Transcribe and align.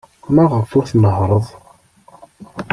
Maɣef 0.33 0.71
ur 0.77 0.85
tnehhṛeḍ? 0.89 1.45